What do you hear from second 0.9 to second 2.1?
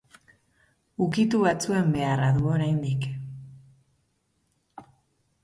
Ukitu batzuen